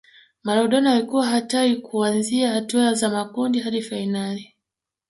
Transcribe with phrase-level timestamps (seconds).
[0.43, 4.55] maradona alikuwa hatari kuanzia hatua za makundi hadi fainali